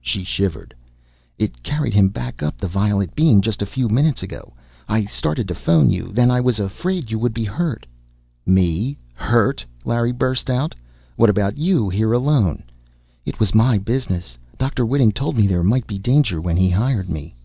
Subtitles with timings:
[0.00, 0.74] She shivered.
[1.38, 3.40] "It carried him back up the violet beam.
[3.40, 4.52] Just a few minutes ago,
[4.88, 6.10] I started to phone you.
[6.12, 7.86] Then I was afraid you would be hurt"
[8.58, 10.74] "Me, hurt?" Larry burst out.
[11.14, 12.64] "What about you, here alone?"
[13.24, 14.36] "It was my business.
[14.58, 14.84] Dr.
[14.84, 17.36] Whiting told me there might be danger, when he hired me."